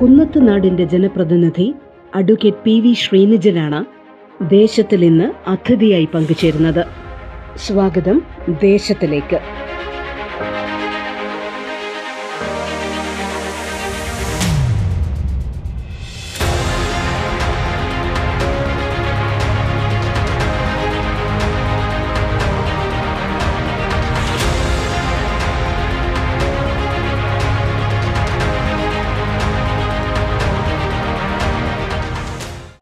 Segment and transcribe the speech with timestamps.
[0.00, 1.74] കുന്നത്തുനാടിന്റെ ജനപ്രതിനിധി
[2.14, 3.84] advocate P V ശ്രീനിജനാണ്
[4.50, 6.86] ദേശത്തിൽ ഇന്ന് അതിഥിയായി പങ്കുചേരുന്നത്.
[7.56, 8.22] സ്വാഗതം
[8.62, 9.38] ദേശത്തിലേക്ക്.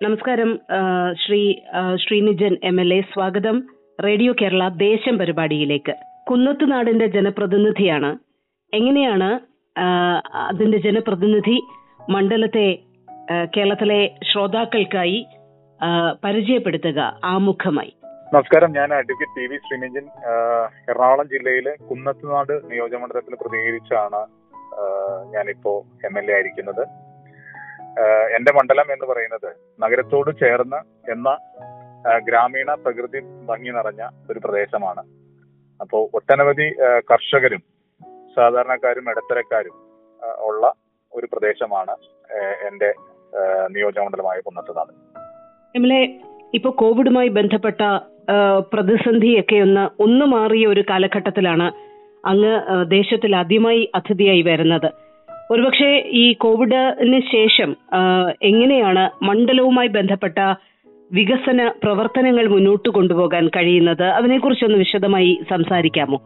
[0.08, 0.50] നമസ്കാരം.
[1.22, 1.54] Shri
[2.02, 3.56] Sreenijan M L A സ്വാഗതം.
[4.04, 5.94] റേഡിയോ കേരള ദേശം പരിപാടിയിലേക്ക്.
[6.30, 8.10] കുന്നത്തുനാടിന്റെ ജനപ്രതിനിധിയാണ്.
[8.74, 9.28] എങ്ങനെയാണ്
[10.34, 11.56] അതിന്റെ ജനപ്രതിനിധി
[12.10, 12.78] മണ്ഡലത്തെ
[13.56, 13.98] കേരളത്തിലെ
[14.32, 15.26] ശ്രോതാക്കൾക്കായി
[16.24, 17.92] പരിചയപ്പെടുത്തുക ആമുഖമായി?
[18.34, 18.72] നമസ്കാരം.
[18.72, 20.06] ഞാൻ advocate T V Sreenijan.
[20.90, 24.22] Ernakulam ജില്ലയിലെ കുന്നത്തുനാട് നിയോജകമണ്ഡലത്തിൽ പ്രതികരിച്ചാണ്
[25.34, 27.07] ഞാനിപ്പോ എം എൽ എ ആയിരിക്കുന്നത്.
[28.36, 29.50] എന്റെ മണ്ഡലം എന്ന് പറയുന്നത്
[29.82, 31.38] നഗരത്തോട് ചേർന്ന് എന്ന
[32.18, 35.02] ഗ്രാമീണ പ്രകൃതി ഭംഗി നിറഞ്ഞ ഒരു പ്രദേശമാണ്.
[35.80, 36.66] അപ്പോൾ ഒട്ടനവധി
[37.10, 37.62] കർഷകരും
[38.36, 39.76] സാധാരണക്കാരും ഇടത്തരക്കാരും
[40.46, 40.74] ഉള്ള
[41.14, 41.94] ഒരു പ്രദേശമാണ്
[42.68, 42.94] എന്റെ
[43.68, 44.92] നിയോജക നിയോജകമണ്ഡലമായ കുന്നത്തുനാട്
[45.76, 46.20] നമ്മളെ
[46.54, 47.82] ഇപ്പൊ കോവിഡുമായി ബന്ധപ്പെട്ട
[48.72, 51.66] പ്രതിസന്ധിയൊക്കെ ഒന്ന് ഒന്ന് മാറിയ ഒരു കാലഘട്ടത്തിലാണ്
[52.26, 52.54] അങ്ങ്
[52.90, 55.07] ദേശത്തിൽ ആദ്യമായി അതിഥിയായി വരുന്നത്.
[55.50, 55.90] ഒരുപക്ഷെ
[56.22, 57.70] ഈ കോവിഡിന് ശേഷം
[58.42, 60.38] എങ്ങനെയാണ് മണ്ഡലവുമായി ബന്ധപ്പെട്ട
[61.12, 64.02] വികസന പ്രവർത്തനങ്ങൾ മുന്നോട്ട് കൊണ്ടുപോകാൻ കഴിയുന്നത്?
[64.02, 66.18] അതിനെക്കുറിച്ചൊന്ന് വിശദമായി സംസാരിക്കാമോ?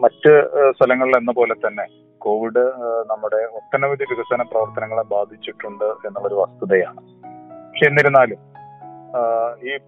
[0.00, 0.32] മറ്റ്
[0.70, 1.84] സ്ഥലങ്ങളിൽ എന്ന പോലെ തന്നെ
[2.18, 2.64] കോവിഡ്
[3.10, 7.00] നമ്മുടെ ഒട്ടനവധി വികസന പ്രവർത്തനങ്ങളെ ബാധിച്ചിട്ടുണ്ട് എന്നുള്ളൊരു വസ്തുതയാണ്.
[7.68, 8.40] പക്ഷെ എന്നിരുന്നാലും
[9.68, 9.78] ഈ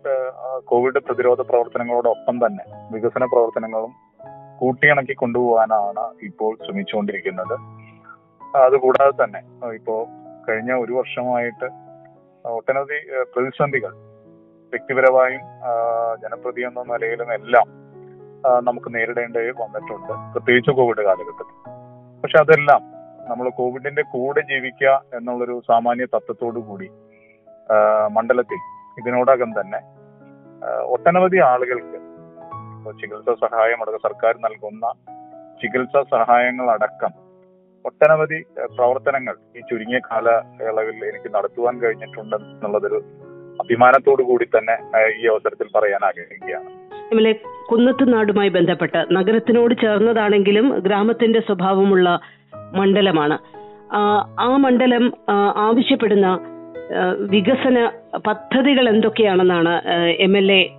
[0.64, 3.92] കോവിഡ് പ്രതിരോധ പ്രവർത്തനങ്ങളോടൊപ്പം തന്നെ വികസന പ്രവർത്തനങ്ങളും
[4.58, 7.81] കൂട്ടിയിണക്കി കൊണ്ടുപോകാനാണ് ഇപ്പോൾ ശ്രമിച്ചുകൊണ്ടിരിക്കുന്നത്.
[8.56, 9.40] അതുകൂടാതെ തന്നെ
[9.74, 10.08] ഇപ്പോ
[10.48, 11.68] കഴിഞ്ഞ ഒരു വർഷമായിട്ട്
[12.44, 12.98] ഒട്ടനവധി
[13.34, 13.92] പ്രതിസന്ധികൾ
[14.72, 15.40] വ്യക്തിപരമായും
[16.22, 17.66] ജനപ്രതി എന്ന നിലയിലും എല്ലാം
[18.60, 21.56] നമുക്ക് നേരിടേണ്ടി വന്നിട്ടുണ്ട് പ്രത്യേകിച്ച് കോവിഡ് കാലഘട്ടത്തിൽ.
[22.24, 22.82] പക്ഷെ അതെല്ലാം
[23.28, 26.91] നമ്മൾ കോവിഡിന്റെ കൂടെ ജീവിക്കുക എന്നുള്ളൊരു സാമാന്യ തത്വത്തോടു കൂടി
[28.10, 28.60] മണ്ഡലത്തിൽ
[28.98, 29.80] ഇതിനോടകം തന്നെ
[30.84, 31.98] ഒട്ടനവധി ആളുകൾക്ക്
[33.00, 34.92] ചികിത്സാ സഹായം അടക്കം സർക്കാർ നൽകുന്ന
[35.62, 37.22] ചികിത്സാ സഹായങ്ങളടക്കം
[37.87, 38.43] ഒട്ടനവധി
[38.76, 43.03] പ്രവർത്തനങ്ങൾ ഈ ചുരുങ്ങിയ കാലയളവിൽ എനിക്ക് നടത്തുവാൻ കഴിഞ്ഞിട്ടുണ്ട് എന്നുള്ളതൊരു
[43.60, 44.75] അഭിമാനത്തോടു കൂടി തന്നെ
[45.22, 46.69] ഈ അവസരത്തിൽ പറയാൻ ആഗ്രഹിക്കുകയാണ്.
[47.12, 47.32] എംഎൽഎ
[47.71, 52.21] കുന്നത്തുനാടുമായി ബന്ധപ്പെട്ട് നഗരത്തിനോട് ചേർന്നതാണെങ്കിലും ഗ്രാമത്തിന്റെ സ്വഭാവമുള്ള
[52.75, 53.39] മണ്ഡലമാണ്.
[54.41, 55.12] ആ, മണ്ഡലം
[55.56, 56.41] ആവശ്യപ്പെടുന്ന
[57.30, 57.91] വികസന
[58.27, 60.71] പദ്ധതികൾ എന്തൊക്കെയാണെന്നാണ് എം എൽ എ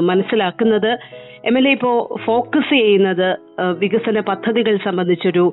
[0.00, 0.98] മനസ്സിലാക്കുന്നത്.
[1.44, 3.36] എം എൽ എ ഇപ്പോ ഫോക്കസ് ചെയ്യുന്നത്
[3.78, 5.52] വികസന പദ്ധതികൾ സംബന്ധിച്ചൊരു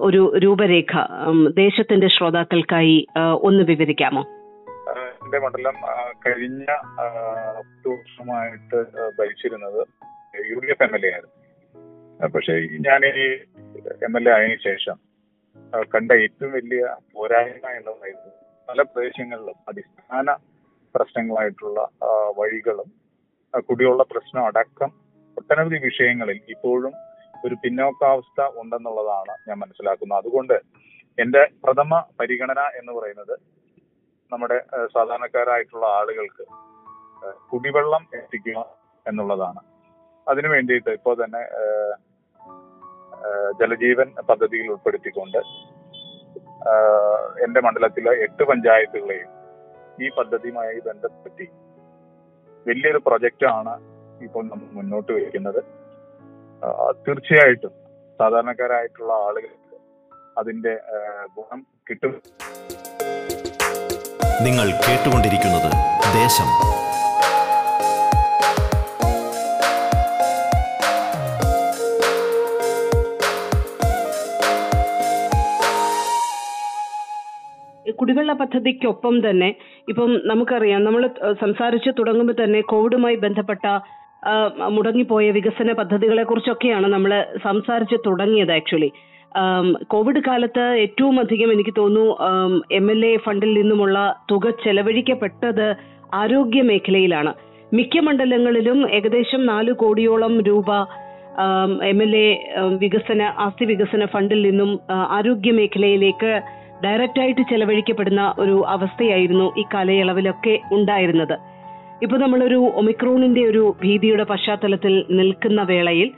[0.00, 0.92] ഒരു രൂപരേഖ
[1.56, 2.96] ദേശത്തിന്റെ ശ്രോതാക്കൾക്കായി
[3.42, 4.22] ഒന്ന് വിവരിക്കാമോ?
[5.22, 5.76] എന്റെ മണ്ഡലം
[6.26, 6.64] കഴിഞ്ഞ
[7.54, 8.78] പത്ത് വർഷമായിട്ട്
[9.18, 9.80] ഭരിച്ചിരുന്നത്
[10.50, 11.34] U D F M L A ആയിരുന്നു.
[12.34, 13.26] പക്ഷെ ഞാൻ ഈ
[14.02, 14.96] എം എൽ എ ആയതിനു ശേഷം
[15.94, 16.82] കണ്ട ഏറ്റവും വലിയ
[17.14, 18.30] പോരായ്മ എന്നുള്ളത്
[18.68, 20.30] പല പ്രദേശങ്ങളിലും അടിസ്ഥാന
[20.94, 21.80] പ്രശ്നങ്ങളായിട്ടുള്ള
[22.38, 22.88] വഴികളും
[23.68, 24.90] കുടിവെള്ള പ്രശ്നം അടക്കം
[25.36, 26.94] ഒട്ടനവധി വിഷയങ്ങളിൽ ഇപ്പോഴും
[27.44, 30.18] ഒരു പിന്നോക്കാവസ്ഥ ഉണ്ടെന്നുള്ളതാണ് ഞാൻ മനസ്സിലാക്കുന്നത്.
[30.22, 30.56] അതുകൊണ്ട്
[31.22, 33.34] എന്റെ പ്രഥമ പരിഗണന എന്ന് പറയുന്നത്
[34.32, 34.58] നമ്മുടെ
[34.94, 36.44] സാധാരണക്കാരായിട്ടുള്ള ആളുകൾക്ക്
[37.50, 38.58] കുടിവെള്ളം എത്തിക്കുക
[39.08, 39.60] എന്നുള്ളതാണ്.
[40.26, 41.42] അതിനു വേണ്ടിയിട്ട് ഇപ്പോൾ തന്നെ
[43.60, 45.40] ജലജീവൻ പദ്ധതിയിൽ ഉൾപ്പെടുത്തിക്കൊണ്ട്
[47.44, 49.30] എന്റെ മണ്ഡലത്തിലെ എട്ട് പഞ്ചായത്തുകളെയും
[50.04, 51.46] ഈ പദ്ധതിയുമായി ബന്ധപ്പെടുത്തി
[52.66, 53.74] വലിയൊരു പ്രൊജക്റ്റാണ്
[54.26, 55.60] ഇപ്പോൾ നമ്മൾ മുന്നോട്ട് വയ്ക്കുന്നത്.
[57.06, 57.70] തീർച്ചയായിട്ടും
[58.18, 59.76] സാധാരണക്കാരായിട്ടുള്ള ആളുകൾക്ക്
[60.38, 60.80] അതിന്റെ
[61.36, 62.22] ഗുണം കിട്ടും.
[64.42, 65.70] നിങ്ങൾ കേട്ടുകൊണ്ടിരിക്കുന്നത്
[66.22, 66.50] ദേശം.
[77.98, 79.56] കുടിവെള്ള പദ്ധതിക്കൊപ്പം തന്നെ
[79.88, 81.06] ഇപ്പം നമുക്കറിയാം നമ്മൾ
[81.40, 83.66] സംസാരിച്ചു തുടങ്ങുമ്പോൾ തന്നെ കോവിഡുമായി ബന്ധപ്പെട്ട
[84.70, 88.92] മുടങ്ങിപ്പോയ വികസന പദ്ധതികളെ കുറിച്ചൊക്കെയാണ് നമ്മൾ സംസാരിച്ച് തുടങ്ങിയത് ആക്ച്വലി
[89.86, 92.16] കോവിഡ് കാലത്ത് ഏറ്റവും അധികം എനിക്ക് തോന്നുന്നു
[92.72, 93.98] എം എൽ എ ഫണ്ടിൽ നിന്നുമുള്ള
[94.30, 95.76] തുക ചെലവഴിക്കപ്പെട്ടത്
[96.14, 97.32] ആരോഗ്യ മേഖലയിലാണ്.
[97.74, 100.70] മിക്ക മണ്ഡലങ്ങളിലും ഏകദേശം നാല് കോടിയോളം രൂപ
[101.82, 102.28] എം എൽ എ
[102.78, 106.32] വികസന ആസ്തി വികസന ഫണ്ടിൽ നിന്നും ആരോഗ്യ മേഖലയിലേക്ക്
[106.84, 111.36] ഡയറക്റ്റായിട്ട് ചെലവഴിക്കപ്പെടുന്ന ഒരു അവസ്ഥയായിരുന്നു ഈ കാലയളവിലൊക്കെ ഉണ്ടായിരുന്നത്.
[112.04, 116.08] ഇപ്പൊ നമ്മളൊരു ഒമിക്രോണിന്റെ ഒരു ഭീതിയുടെ പശ്ചാത്തലത്തിൽ നിൽക്കുന്ന വേളയിൽ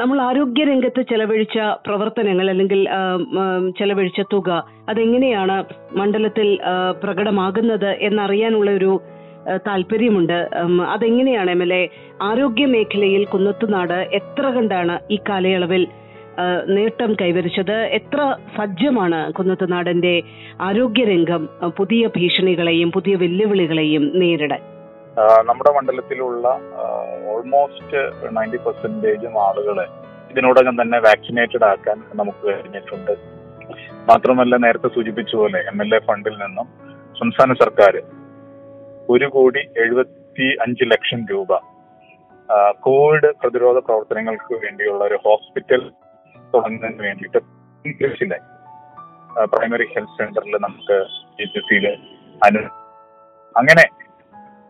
[0.00, 2.80] നമ്മൾ ആരോഗ്യ രംഗത്ത് ചെലവഴിച്ച പ്രവർത്തനങ്ങൾ അല്ലെങ്കിൽ
[3.78, 4.48] ചെലവഴിച്ച തുക
[4.88, 5.56] അതെങ്ങനെയാണ്
[5.98, 6.48] മണ്ഡലത്തിൽ
[7.02, 8.92] പ്രകടമാകുന്നത് എന്നറിയാനുള്ള ഒരു
[9.66, 10.38] താല്പര്യമുണ്ട്.
[10.94, 11.82] അതെങ്ങനെയാണ് എം എൽ എ
[12.22, 15.84] ആരോഗ്യ മേഖലയിൽ കുന്നത്തുനാട് എത്ര കണ്ടാണ് ഈ കാലയളവിൽ
[16.76, 17.76] നേട്ടം കൈവരിച്ചത്?
[17.98, 18.20] എത്ര
[18.56, 20.14] സജ്ജമാണ് കുന്നത്തുനാടിന്റെ
[20.68, 21.42] ആരോഗ്യരംഗം
[21.78, 24.62] പുതിയ ഭീഷണികളെയും പുതിയ വെല്ലുവിളികളെയും നേരിടാൻ?
[25.18, 26.48] നമ്മുടെ മണ്ഡലത്തിലുള്ള
[27.26, 29.86] ഓൾമോസ്റ്റ് നയന്റി പെർസെന്റേജും ആളുകളെ
[30.30, 33.12] ഇതിനോടകം തന്നെ വാക്സിനേറ്റഡ് ആക്കാൻ നമുക്ക് കഴിഞ്ഞിട്ടുണ്ട്.
[34.08, 36.66] മാത്രമല്ല നേരത്തെ സൂചിപ്പിച്ച പോലെ എം എൽ എ ഫണ്ടിൽ നിന്നും
[37.16, 38.02] സംസ്ഥാന സർക്കാർ
[39.10, 41.60] ഒരു കോടി എഴുപത്തി അഞ്ച് ലക്ഷം രൂപ
[42.80, 45.90] കോവിഡ് പ്രതിരോധ പ്രവർത്തനങ്ങൾക്ക് വേണ്ടിയുള്ള ഒരു ഹോസ്പിറ്റൽ
[46.54, 47.40] തുടങ്ങുന്നതിന് വേണ്ടിയിട്ട്
[49.54, 51.04] പ്രൈമറി ഹെൽത്ത് സെന്ററിൽ നമുക്ക്
[51.38, 51.86] ജി സിയിൽ
[52.42, 52.62] അനു
[53.56, 53.99] അങ്ങനെ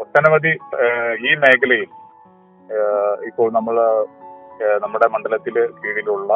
[0.00, 0.52] ഒട്ടനവധി
[1.22, 1.90] ഈ മേഖലയിൽ
[3.26, 3.76] ഇപ്പോൾ നമ്മൾ
[4.80, 6.32] നമ്മുടെ മണ്ഡലത്തിൽ കീഴിലുള്ള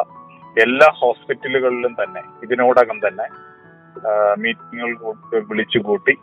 [0.57, 3.25] എല്ലാ ഹോസ്പിറ്റലുകളിലും തന്നെ ഇതിനോടകം തന്നെ
[4.37, 4.91] മീറ്റിങ്ങുകൾ
[5.49, 6.13] വിളിച്ചു കൂട്ടി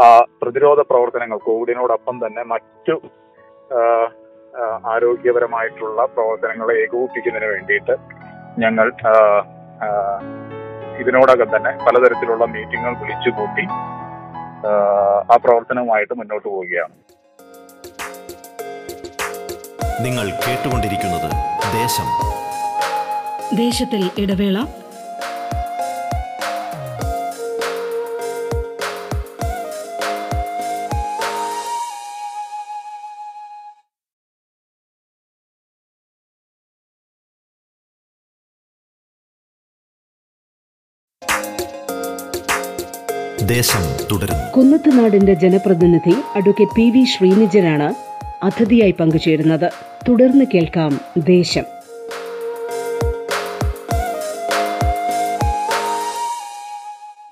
[0.00, 0.08] ആ
[0.42, 2.94] പ്രതിരോധ പ്രവർത്തനങ്ങൾ കോവിഡിനോടൊപ്പം തന്നെ മറ്റു
[4.86, 7.94] ആരോഗ്യപരമായിട്ടുള്ള പ്രവർത്തനങ്ങളെ ഏകോപിപ്പിക്കുന്നതിന് വേണ്ടിയിട്ട്
[8.58, 8.88] ഞങ്ങൾ
[10.98, 13.64] ഇതിനോടകം തന്നെ പലതരത്തിലുള്ള മീറ്റിങ്ങുകൾ വിളിച്ചു കൂട്ടി
[15.32, 16.94] ആ പ്രവർത്തനവുമായിട്ട് മുന്നോട്ട് പോവുകയാണ്.
[20.04, 21.30] നിങ്ങൾ കേട്ടുകൊണ്ടിരിക്കുന്നത്
[21.74, 22.08] ദേശം.
[23.56, 24.58] ദേശത്തിൽ ഇടവേള.
[43.48, 44.44] ദേശം തുടരുന്നു.
[44.56, 47.94] കുന്നത്തുനാടിന്റെ ജനപ്രതിനിധി അഡ്വക്കേറ്റ് പി വി ശ്രീനിജനാണ്
[48.44, 49.70] അതിഥിയായി പങ്കുചേരുന്നത്.
[50.08, 51.64] തുടർന്ന് കേൾക്കാം ദേശം.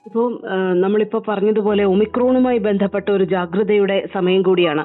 [0.07, 0.40] ഇപ്പോൾ
[0.81, 4.85] നമ്മളിപ്പോൾ പറഞ്ഞതുപോലെ ഒമിക്രോണുമായി ബന്ധപ്പെട്ട ഒരു ജാഗ്രതയുടെ സമയം കൂടിയാണ്.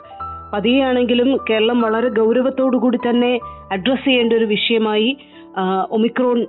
[0.53, 3.39] പതിയെയാണെങ്കിലും കേരളം വളരെ ഗൗരവത്തോടു കൂടി തന്നെ
[3.71, 5.17] അഡ്രസ് ചെയ്യേണ്ട ഒരു വിഷയമായി
[5.91, 6.47] ഒമിക്രോൺ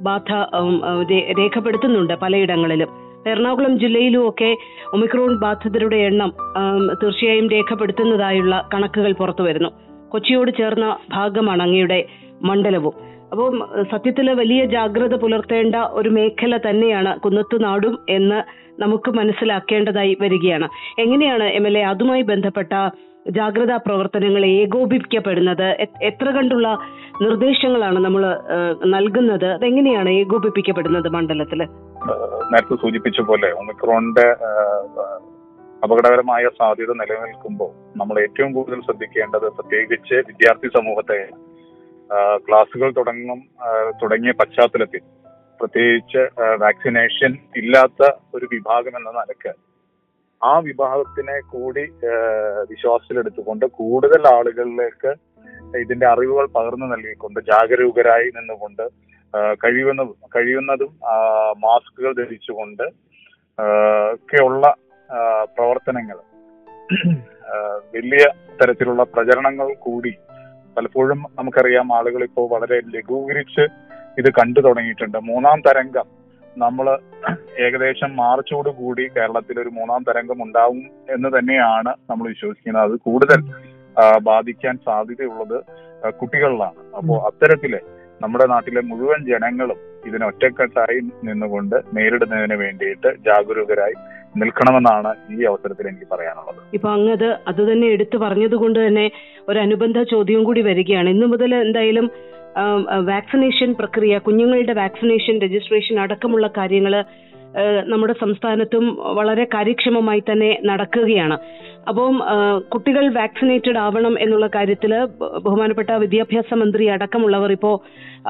[0.00, 0.32] ബാധ
[1.38, 3.05] രേഖപ്പെടുത്തുന്നുണ്ട് പലയിടങ്ങളിലും.
[3.26, 4.50] എറണാകുളം ജില്ലയിലും ഒക്കെ
[4.94, 6.30] ഒമിക്രോൺ ബാധിതരുടെ എണ്ണം
[7.02, 9.70] തീർച്ചയായും രേഖപ്പെടുത്തുന്നതായുള്ള കണക്കുകൾ പുറത്തു വരുന്നു.
[10.08, 11.98] കൊച്ചിയോട് ചേർന്ന ഭാഗമാണ് അങ്ങയുടെ
[12.42, 12.94] മണ്ഡലവും.
[13.32, 13.54] അപ്പം
[13.92, 18.38] സത്യത്തിൽ വലിയ ജാഗ്രത പുലർത്തേണ്ട ഒരു മേഖല തന്നെയാണ് കുന്നത്തുനാടും എന്ന്
[18.82, 20.68] നമുക്ക് മനസ്സിലാക്കേണ്ടതായി വരികയാണ്.
[20.98, 22.72] എങ്ങനെയാണ് എം എൽ എ അതുമായി ബന്ധപ്പെട്ട
[23.30, 25.68] ജാഗ്രതാ പ്രവർത്തനങ്ങൾ ഏകോപിപ്പിക്കപ്പെടുന്നത്?
[26.02, 26.68] എത്ര കണ്ടുള്ള
[27.22, 28.22] നിർദ്ദേശങ്ങളാണ് നമ്മൾ
[28.86, 29.46] നൽകുന്നത്?
[29.46, 31.62] അതെങ്ങനെയാണ് ഏകോപിപ്പിക്കപ്പെടുന്നത് മണ്ഡലത്തിൽ?
[32.50, 34.26] നേരത്തെ സൂചിപ്പിച്ച പോലെ ഒമിക്രോണിന്റെ
[35.82, 41.20] അപകടകരമായ സാധ്യത നിലനിൽക്കുമ്പോൾ നമ്മൾ ഏറ്റവും കൂടുതൽ ശ്രദ്ധിക്കേണ്ടത് പ്രത്യേകിച്ച് വിദ്യാർത്ഥി സമൂഹത്തെ
[42.48, 43.40] ക്ലാസ്സുകൾ തുടങ്ങും
[44.02, 45.02] തുടങ്ങിയ പശ്ചാത്തലത്തിൽ
[45.60, 46.22] പ്രത്യേകിച്ച്
[46.56, 49.52] വാക്സിനേഷൻ ഇല്ലാത്ത ഒരു വിഭാഗം എന്ന നിലയ്ക്ക്
[50.42, 51.84] ആ വിഭാഗത്തിനെ കൂടി
[52.68, 55.12] വിശ്വാസത്തിലെടുത്തുകൊണ്ട് കൂടുതൽ ആളുകളിലേക്ക്
[55.76, 58.84] ഇതിന്റെ അറിവുകൾ പകർന്നു നൽകിക്കൊണ്ട് ജാഗരൂകരായി നിന്നുകൊണ്ട്
[59.62, 60.02] കഴിയുന്ന
[60.36, 60.92] കഴിയുന്നതും
[61.64, 62.86] മാസ്കുകൾ ധരിച്ചുകൊണ്ട്
[64.14, 64.64] ഒക്കെയുള്ള
[65.56, 66.18] പ്രവർത്തനങ്ങൾ
[67.94, 68.24] വലിയ
[68.60, 70.12] തരത്തിലുള്ള പ്രചരണങ്ങൾ കൂടി
[70.76, 73.64] പലപ്പോഴും നമുക്കറിയാം ആളുകൾ ഇപ്പോൾ വളരെ ലഘൂകരിച്ച്
[74.20, 75.18] ഇത് കണ്ടു തുടങ്ങിയിട്ടുണ്ട്.
[75.30, 76.06] മൂന്നാം തരംഗം
[76.62, 76.86] നമ്മൾ
[77.64, 82.84] ഏകദേശം മാർച്ചോട് കൂടി കേരളത്തിൽ ഒരു മൂന്നാം തരംഗം ഉണ്ടാവും എന്ന് തന്നെയാണ് നമ്മൾ വിശ്വസിക്കുന്നത്.
[82.88, 83.40] അത് കൂടുതൽ
[84.28, 85.58] ബാധിക്കാൻ സാധ്യതയുള്ളത്
[86.20, 86.80] കുട്ടികളിലാണ്.
[86.98, 87.74] അപ്പോൾ അത്തരത്തിൽ
[88.22, 93.96] നമ്മുടെ നാട്ടിലെ മുഴുവൻ ജനങ്ങളും ഇതിനൊറ്റക്കെട്ടായി നിന്നുകൊണ്ട് നേരിടുന്നതിന് വേണ്ടിയിട്ട് ജാഗരൂകരായി
[94.40, 96.60] നിൽക്കണമെന്നാണ് ഈ അവസരത്തിൽ എനിക്ക് പറയാനുള്ളത്.
[96.76, 99.06] ഇപ്പൊ അങ്ങത് അത് തന്നെ എടുത്തു പറഞ്ഞതുകൊണ്ട് തന്നെ
[99.50, 101.08] ഒരു അനുബന്ധ ചോദ്യവും കൂടി വരികയാണ്.
[101.14, 102.08] ഇന്നു മുതൽ എന്തായാലും
[103.12, 106.94] വാക്സിനേഷൻ പ്രക്രിയ കുഞ്ഞുങ്ങളുടെ വാക്സിനേഷൻ രജിസ്ട്രേഷൻ അടക്കമുള്ള കാര്യങ്ങൾ
[107.86, 108.84] നമ്മുടെ സംസ്ഥാനത്തും
[109.18, 111.36] വളരെ കാര്യക്ഷമമായി തന്നെ നടക്കുകയാണ്.
[111.88, 112.14] അപ്പം
[112.68, 114.92] കുട്ടികൾ വാക്സിനേറ്റഡ് ആവണം എന്നുള്ള കാര്യത്തിൽ
[115.44, 117.72] ബഹുമാനപ്പെട്ട വിദ്യാഭ്യാസ മന്ത്രി അടക്കമുള്ളവർ ഇപ്പോ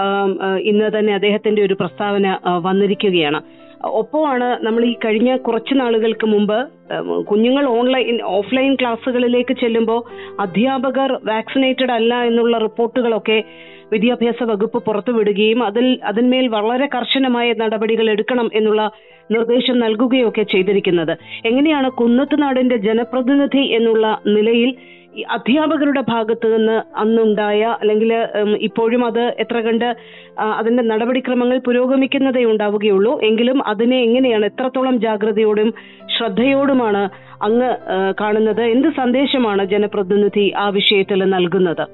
[0.02, 0.32] ആം,
[0.70, 2.26] ഇന്ന് തന്നെ അദ്ദേഹത്തിന്റെ ഒരു പ്രസ്താവന
[2.66, 3.40] വന്നിരിക്കുകയാണ്.
[4.00, 6.58] ഒപ്പമാണ് നമ്മൾ ഈ കഴിഞ്ഞ കുറച്ച് നാളുകൾക്ക് മുമ്പ്
[7.26, 10.00] കുഞ്ഞുങ്ങൾ ഓൺലൈൻ ഓഫ്ലൈൻ ക്ലാസ്സുകളിലേക്ക് ചെല്ലുമ്പോൾ
[10.40, 13.38] അധ്യാപകർ വാക്സിനേറ്റഡ് അല്ല എന്നുള്ള റിപ്പോർട്ടുകളൊക്കെ
[13.92, 18.82] വിദ്യാഭ്യാസ വകുപ്പ് പുറത്തുവിടുകയും അതിൽ അതിന്മേൽ വളരെ കർശനമായ നടപടികൾ എടുക്കണം എന്നുള്ള
[19.30, 21.14] നിർദ്ദേശം നൽകുകയൊക്കെ ചെയ്തിരിക്കുന്നത്.
[21.46, 24.70] എങ്ങനെയാണ് കുന്നത്തുനാടിന്റെ ജനപ്രതിനിധി എന്നുള്ള നിലയിൽ
[25.34, 28.10] അധ്യാപകരുടെ ഭാഗത്ത് നിന്ന് അന്നുണ്ടായ അല്ലെങ്കിൽ
[28.68, 29.86] ഇപ്പോഴും അത് എത്ര കണ്ട്
[30.58, 33.12] അതിന്റെ നടപടിക്രമങ്ങൾ പുരോഗമിക്കുന്നതേ ഉണ്ടാവുകയുള്ളൂ.
[33.22, 35.70] എങ്കിലും അതിനെ എങ്ങനെയാണ് എത്രത്തോളം ജാഗ്രതയോടും
[36.16, 37.02] ശ്രദ്ധയോടുമാണ്
[37.42, 37.70] അങ്ങ്
[38.20, 38.62] കാണുന്നത്?
[38.74, 41.84] എന്ത് സന്ദേശമാണ് ജനപ്രതിനിധി ആ വിഷയത്തിൽ നൽകുന്നത്?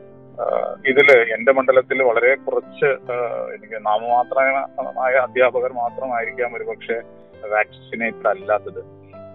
[0.90, 2.88] ഇതിൽ എന്റെ മണ്ഡലത്തിൽ വളരെ കുറച്ച്
[3.54, 6.98] എനിക്ക് നാമമാത്രമായ അധ്യാപകർ മാത്രമായിരിക്കാം ഒരുപക്ഷെ
[7.54, 8.82] വാക്സിനേറ്റഡ് അല്ലാത്തത്.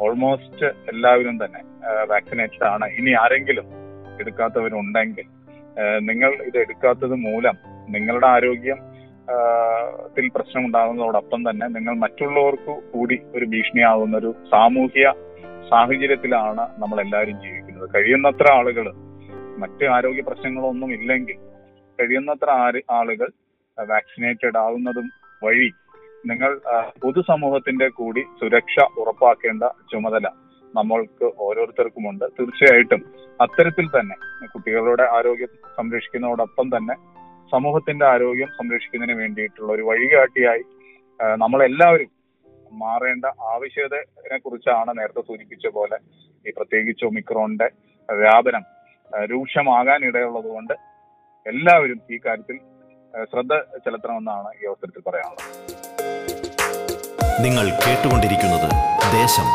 [0.04, 1.62] ഓൾമോസ്റ്റ് എല്ലാവരും തന്നെ
[2.12, 2.86] വാക്സിനേറ്റഡ് ആണ്.
[3.00, 3.68] ഇനി ആരെങ്കിലും
[4.20, 5.28] എടുക്കാത്തവരുണ്ടെങ്കിൽ
[6.00, 7.58] നിങ്ങൾ ഇത് എടുക്കാത്തത് മൂലം
[7.96, 8.80] നിങ്ങളുടെ ആരോഗ്യം
[10.16, 15.08] ത്തിൽ പ്രശ്നം ഉണ്ടാകുന്നതോടൊപ്പം തന്നെ നിങ്ങൾ മറ്റുള്ളവർക്ക് കൂടി ഒരു ഭീഷണിയാവുന്ന ഒരു സാമൂഹ്യ
[15.70, 17.90] സാഹചര്യത്തിലാണ് നമ്മൾ എല്ലാവരും ജീവിക്കുന്നത്.
[17.96, 18.86] കഴിയുന്നത്ര ആളുകൾ
[19.64, 21.38] മറ്റ് ആരോഗ്യ പ്രശ്നങ്ങളൊന്നും ഇല്ലെങ്കിൽ
[22.00, 22.50] കഴിയുന്നത്ര
[23.00, 23.30] ആളുകൾ
[23.78, 25.10] വാക്സിനേറ്റഡ് ആവുന്നതും
[25.44, 25.70] വഴി
[26.30, 26.52] നിങ്ങൾ
[27.02, 30.28] പൊതുസമൂഹത്തിന്റെ കൂടി സുരക്ഷ ഉറപ്പാക്കേണ്ട ചുമതല
[30.74, 32.26] നമ്മൾക്ക് ഓരോരുത്തർക്കുമുണ്ട്.
[32.38, 33.02] തീർച്ചയായിട്ടും
[33.40, 34.16] അത്തരത്തിൽ തന്നെ
[34.48, 36.96] കുട്ടികളുടെ ആരോഗ്യം സംരക്ഷിക്കുന്നതോടൊപ്പം തന്നെ
[37.52, 40.64] സമൂഹത്തിന്റെ ആരോഗ്യം സംരക്ഷിക്കുന്നതിന് വേണ്ടിയിട്ടുള്ള ഒരു വഴികാട്ടിയായി
[41.38, 42.12] നമ്മളെല്ലാവരും
[42.82, 45.98] മാറേണ്ട ആവശ്യകതയെ കുറിച്ചാണ് നേരത്തെ സൂചിപ്പിച്ച പോലെ
[46.46, 47.68] ഈ പ്രത്യേകിച്ച് ഒമിക്രോണിന്റെ
[48.10, 48.66] വ്യാപനം
[49.32, 50.76] രൂക്ഷമാകാൻ ഇടയുള്ളത് കൊണ്ട്
[51.46, 52.58] എല്ലാവരും ഈ കാര്യത്തിൽ
[53.32, 53.54] ശ്രദ്ധ
[53.86, 55.77] ചെലുത്തണമെന്നാണ് ഈ അവസരത്തിൽ പറയാനുള്ളത്.
[57.42, 58.70] നിങ്ങൾ കേട്ടുകൊണ്ടിരിക്കുന്നത്
[59.14, 59.48] ദേശം.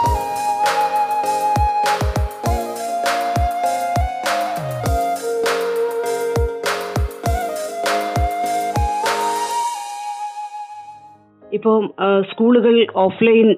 [11.62, 11.82] ഇപ്പോൾ
[12.28, 13.48] സ്കൂളുകൾ ഓഫ്ലൈൻ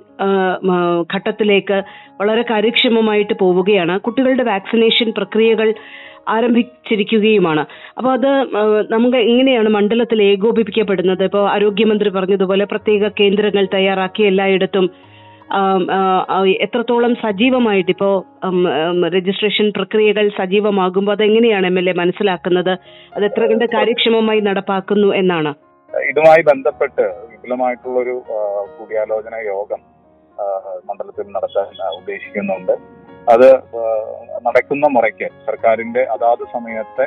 [1.15, 1.77] ഘട്ടത്തിലേക്ക്
[2.21, 3.95] വളരെ കാര്യക്ഷമമായിട്ട് പോവുകയാണ്.
[4.07, 5.69] കുട്ടികളുടെ വാക്സിനേഷൻ പ്രക്രിയകൾ
[6.35, 7.63] ആരംഭിച്ചിരിക്കുകയുമാണ്.
[7.99, 8.29] അപ്പോൾ അത്
[8.93, 11.25] നമുക്ക് എങ്ങനെയാണ് മണ്ഡലത്തിൽ ഏകോപിപ്പിക്കപ്പെടുന്നത്?
[11.31, 14.89] ഇപ്പോൾ ആരോഗ്യമന്ത്രി പറഞ്ഞതുപോലെ പ്രത്യേക കേന്ദ്രങ്ങൾ തയ്യാറാക്കി എല്ലായിടത്തും
[16.67, 18.09] എത്രത്തോളം സജീവമായിട്ട് ഇപ്പോ
[19.17, 22.75] രജിസ്ട്രേഷൻ പ്രക്രിയകൾ സജീവമാകുമ്പോൾ അതെങ്ങനെയാണ് എം എൽ എ മനസ്സിലാക്കുന്നത്?
[23.17, 25.53] അത് എത്ര കണ്ട് കാര്യക്ഷമമായി നടപ്പാക്കുന്നു എന്നാണ്.
[26.11, 28.15] ഇതുമായി ബന്ധപ്പെട്ട് വിപുലമായിട്ടുള്ളൊരു
[28.77, 29.81] കൂടിയാലോചന യോഗം
[30.87, 32.73] മണ്ഡലത്തിൽ നടത്താൻ ഉദ്ദേശിക്കുന്നുണ്ട്.
[33.33, 33.49] അത്
[34.47, 37.07] നടക്കുന്ന മുറയ്ക്ക് സർക്കാരിന്റെ അതാത് സമയത്തെ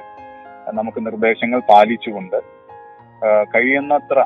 [0.77, 2.39] നമുക്ക് നിർദ്ദേശങ്ങൾ പാലിച്ചുകൊണ്ട്
[3.55, 4.19] കഴിയുന്നത്ര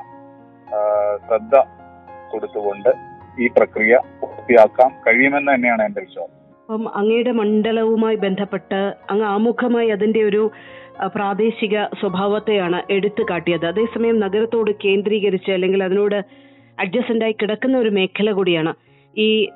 [1.26, 1.56] ശ്രദ്ധ
[2.32, 2.92] കൊടുത്തുകൊണ്ട്
[3.44, 4.92] ഈ പ്രക്രിയ പൂർത്തിയാക്കാം.
[5.08, 6.38] കഴിയുമെന്ന് തന്നെയാണ് എന്റെ വിശ്വാസം.
[6.64, 10.44] അപ്പം അങ്ങയുടെ മണ്ഡലവുമായി ബന്ധപ്പെട്ട് അങ്ങ് ആമുഖമായി അതിന്റെ ഒരു
[11.08, 16.24] പ്രാദേശിക സ്വഭാവത്തെയാണ് എടുത്തു കാട്ടിയത് അതേസമയം നഗരത്തോട് കേന്ദ്രീകരിച്ച് അല്ലെങ്കിൽ അതിനോട്
[16.80, 18.74] അഡ്ജസ്റ്റന്റ് ആയി കിടക്കുന്ന ഒരു മേഖല കൂടിയാണ്.
[19.20, 19.50] ഈ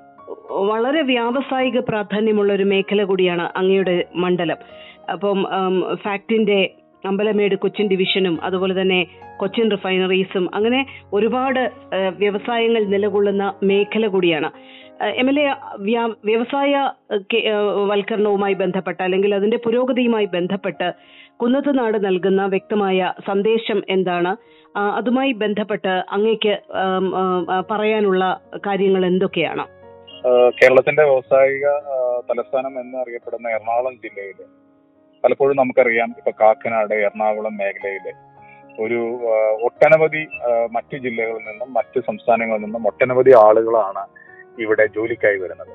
[0.49, 4.57] വളരെ വ്യാവസായിക പ്രാധാന്യമുള്ള ഒരു മേഖല കൂടിയാണ് അങ്ങയുടെ മണ്ഡലം.
[5.11, 5.45] അപ്പം
[5.95, 6.69] ഫാക്ടിന്റെ
[7.05, 11.71] അമ്പലമേട് കൊച്ചിൻ ഡിവിഷനും അതുപോലെ തന്നെ കൊച്ചിൻ റിഫൈനറീസും അങ്ങനെ ഒരുപാട്
[12.17, 14.51] വ്യവസായങ്ങൾ നിലകൊള്ളുന്ന മേഖല കൂടിയാണ്.
[15.03, 15.53] എം എൽ എ
[16.23, 16.89] വ്യവസായ
[17.85, 20.93] വൽക്കരണവുമായി ബന്ധപ്പെട്ട് അല്ലെങ്കിൽ അതിന്റെ പുരോഗതിയുമായി ബന്ധപ്പെട്ട്
[21.39, 24.31] കുന്നത്തുനാട് നൽകുന്ന വ്യക്തമായ സന്ദേശം എന്താണ്?
[24.99, 26.53] അതുമായി ബന്ധപ്പെട്ട് അങ്ങേക്ക്
[27.71, 28.23] പറയാനുള്ള
[28.67, 29.65] കാര്യങ്ങൾ എന്തൊക്കെയാണ്?
[30.59, 31.65] കേരളത്തിന്റെ വ്യാവസായിക
[32.29, 34.39] തലസ്ഥാനം എന്ന് അറിയപ്പെടുന്ന എറണാകുളം ജില്ലയിൽ
[35.23, 38.07] പലപ്പോഴും നമുക്കറിയാം ഇപ്പൊ കാക്കനാട് എറണാകുളം മേഖലയിൽ
[38.83, 38.99] ഒരു
[39.63, 40.23] ഒട്ടനവധി
[40.71, 44.03] മറ്റു ജില്ലകളിൽ നിന്നും മറ്റു സംസ്ഥാനങ്ങളിൽ നിന്നും ഒട്ടനവധി ആളുകളാണ്
[44.63, 45.73] ഇവിടെ ജോലിക്കായി വരുന്നത്.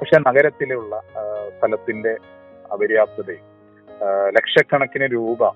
[0.00, 0.94] പക്ഷെ നഗരത്തിലുള്ള
[1.56, 2.12] സ്ഥലത്തിന്റെ
[2.72, 3.44] അപര്യാപ്തതയും
[4.04, 5.52] ലക്ഷക്കണക്കിന് രൂപ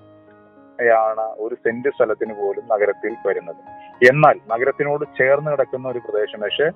[0.79, 3.59] ാണ് ഒരു സെന്റ് സ്ഥലത്തിന് പോലും നഗരത്തിൽ വരുന്നത്.
[4.09, 6.67] എന്നാൽ നഗരത്തിനോട് ചേർന്ന് കിടക്കുന്ന ഒരു പ്രദേശം പക്ഷേ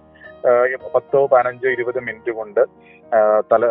[0.96, 2.60] പത്തോ പതിനഞ്ചോ ഇരുപത് മിനിറ്റ് കൊണ്ട്
[3.52, 3.66] തല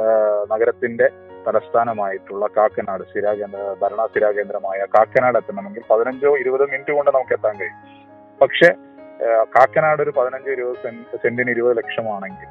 [0.53, 1.09] നഗരത്തിന്റെ
[1.47, 7.79] തലസ്ഥാനമായിട്ടുള്ള കാക്കനാട് സ്ഥിരാകേന്ദ്ര ഭരണ സ്ഥിരാകേന്ദ്രമായ കാക്കനാട് എത്തണമെങ്കിൽ പതിനഞ്ചോ ഇരുപത് മിനിറ്റ് കൊണ്ട് നമുക്ക് എത്താൻ കഴിയും.
[8.43, 8.71] പക്ഷെ
[9.45, 12.51] കാക്കനാട് ഒരു പതിനഞ്ചോ ഇരുപത് സെന്റ് സെന്റിന് ഇരുപത് ലക്ഷമാണെങ്കിൽ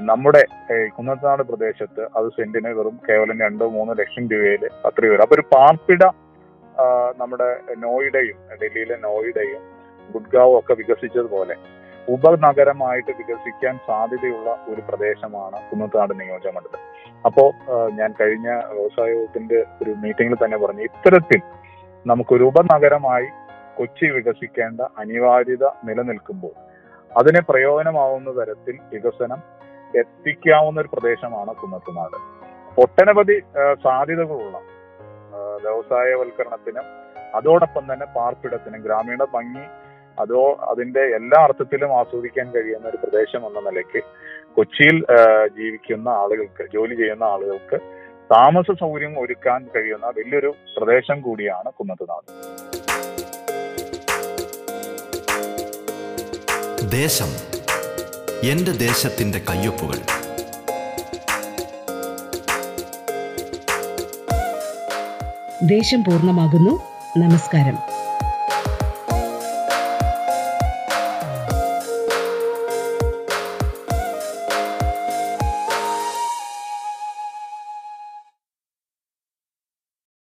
[0.00, 0.42] നമ്മുടെ
[0.88, 6.04] കുന്നത്തനാട് പ്രദേശത്ത് അത് സെന്റിന് വെറും കേവലം രണ്ടോ മൂന്നോ ലക്ഷം രൂപയിൽ അത്രയും വരും അപ്പൊ ഒരു പാർപ്പിട
[7.16, 9.62] നമ്മുടെ നോയിഡയും ഡൽഹിയിലെ നോയിഡയും
[10.10, 11.56] ഗുഡ്ഗാവും ഒക്കെ വികസിച്ചതുപോലെ
[12.08, 16.80] ഉപനഗരമായിട്ട് വികസിക്കാൻ സാധ്യതയുള്ള ഒരു പ്രദേശമാണ് കുന്നത്താട് നിയോജകമണ്ഡലം
[17.26, 17.52] അപ്പോ
[17.92, 21.40] ഞാൻ കഴിഞ്ഞ വ്യവസായ വകുപ്പിന്റെ ഒരു മീറ്റിംഗിൽ തന്നെ പറഞ്ഞു ഇത്തരത്തിൽ
[22.06, 23.26] നമുക്കൊരു ഉപനഗരമായി
[23.76, 26.54] കൊച്ചി വികസിക്കേണ്ട അനിവാര്യത നിലനിൽക്കുമ്പോൾ
[27.16, 29.61] അതിനെ പ്രയോജനമാവുന്ന തരത്തിൽ വികസനം
[30.00, 32.18] എത്തിക്കാവുന്ന ഒരു പ്രദേശമാണ് കുന്നത്തുനാട്.
[32.82, 33.36] ഒട്ടനവധി
[33.84, 34.58] സാധ്യതകളുള്ള
[35.64, 36.86] വ്യവസായവൽക്കരണത്തിനും
[37.38, 39.64] അതോടൊപ്പം തന്നെ പാർപ്പിടത്തിനും ഗ്രാമീണ ഭംഗി
[40.20, 44.00] അതോ അതിന്റെ എല്ലാ അർത്ഥത്തിലും ആസ്വദിക്കാൻ കഴിയുന്ന ഒരു പ്രദേശം എന്ന നിലയ്ക്ക്
[44.56, 44.96] കൊച്ചിയിൽ
[45.58, 47.78] ജീവിക്കുന്ന ആളുകൾക്ക് ജോലി ചെയ്യുന്ന ആളുകൾക്ക്
[48.32, 52.28] താമസ സൗകര്യം ഒരുക്കാൻ കഴിയുന്ന വലിയൊരു പ്രദേശം കൂടിയാണ് കുന്നത്തുനാട്.
[56.98, 57.30] ദേശം
[58.44, 59.98] എന്റെ ദേശത്തിന്റെ കയ്യൊപ്പുകൾ.
[65.62, 66.82] ദേശം പൂർണമാകുന്നു.
[67.18, 67.91] നമസ്കാരം.